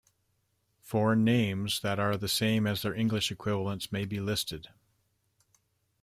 [0.81, 4.69] Foreign names that are the same as their English equivalents may be listed.